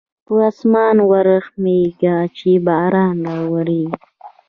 [0.25, 3.93] په اسمان ورحمېږه چې باران راولېږي.